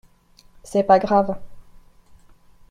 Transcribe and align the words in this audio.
C’est 0.63 0.81
pas 0.85 0.97
grave. 0.97 1.35